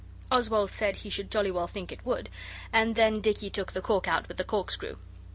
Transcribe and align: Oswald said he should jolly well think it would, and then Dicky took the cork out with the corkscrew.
Oswald 0.31 0.71
said 0.71 0.95
he 0.95 1.11
should 1.11 1.29
jolly 1.29 1.51
well 1.51 1.67
think 1.67 1.91
it 1.91 2.03
would, 2.03 2.29
and 2.73 2.95
then 2.95 3.21
Dicky 3.21 3.51
took 3.51 3.73
the 3.73 3.81
cork 3.81 4.07
out 4.07 4.27
with 4.27 4.37
the 4.37 4.43
corkscrew. 4.43 4.95